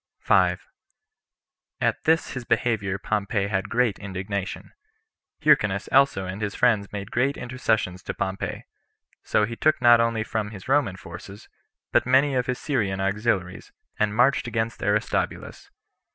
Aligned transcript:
5. 0.21 0.67
At 1.79 2.05
this 2.05 2.31
his 2.31 2.43
behavior 2.43 2.97
Pompey 2.97 3.45
had 3.49 3.69
great 3.69 3.99
indignation; 3.99 4.71
Hyrcanus 5.43 5.87
also 5.91 6.25
and 6.25 6.41
his 6.41 6.55
friends 6.55 6.91
made 6.91 7.11
great 7.11 7.37
intercessions 7.37 8.01
to 8.01 8.15
Pompey; 8.15 8.65
so 9.21 9.45
he 9.45 9.55
took 9.55 9.79
not 9.79 10.01
only 10.01 10.25
his 10.49 10.67
Roman 10.67 10.95
forces, 10.97 11.49
but 11.91 12.07
many 12.07 12.33
of 12.33 12.47
his 12.47 12.57
Syrian 12.57 12.99
auxiliaries, 12.99 13.71
and 13.99 14.15
marched 14.15 14.47
against 14.47 14.81
Aristobulus. 14.81 15.69